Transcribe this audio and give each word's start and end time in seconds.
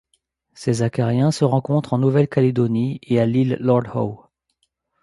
Ces 0.55 0.81
acariens 0.81 1.29
se 1.31 1.45
rencontrent 1.45 1.93
en 1.93 1.99
Nouvelle-Calédonie 1.99 2.99
et 3.03 3.19
à 3.19 3.27
l'île 3.27 3.57
Lord 3.59 3.95
Howe. 3.95 4.25